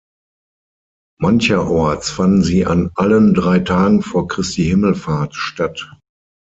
[1.21, 5.95] Mancherorts fanden sie an allen drei Tagen vor Christi Himmelfahrt statt.